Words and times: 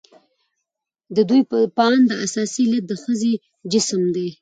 د 1.15 1.17
ددوى 1.17 1.41
په 1.77 1.83
اند 1.93 2.07
اساسي 2.25 2.61
علت 2.65 2.75
يې 2.81 2.81
د 2.89 2.91
ښځې 3.03 3.33
جسم 3.71 4.01
دى. 4.15 4.29